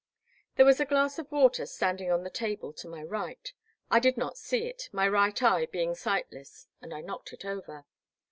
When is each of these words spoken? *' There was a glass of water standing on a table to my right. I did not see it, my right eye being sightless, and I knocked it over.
*' 0.29 0.55
There 0.55 0.65
was 0.65 0.79
a 0.79 0.85
glass 0.85 1.19
of 1.19 1.31
water 1.31 1.67
standing 1.67 2.09
on 2.09 2.25
a 2.25 2.31
table 2.31 2.73
to 2.73 2.87
my 2.87 3.03
right. 3.03 3.53
I 3.91 3.99
did 3.99 4.17
not 4.17 4.35
see 4.35 4.65
it, 4.65 4.89
my 4.91 5.07
right 5.07 5.39
eye 5.43 5.67
being 5.67 5.93
sightless, 5.93 6.67
and 6.81 6.91
I 6.91 7.01
knocked 7.01 7.33
it 7.33 7.45
over. 7.45 7.85